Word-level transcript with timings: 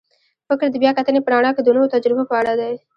فکر 0.47 0.67
د 0.71 0.75
بیا 0.83 0.91
کتنې 0.97 1.19
په 1.23 1.29
رڼا 1.33 1.51
کې 1.55 1.61
د 1.63 1.69
نویو 1.75 1.91
تجربو 1.95 2.23
په 2.29 2.35
اړه 2.41 2.53
دی. 2.59 2.73